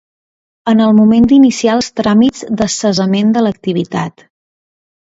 [0.71, 4.31] En el moment d'iniciar els tràmits de cessament de l'activitat.